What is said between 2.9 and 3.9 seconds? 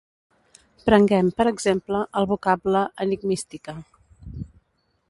"enigmística".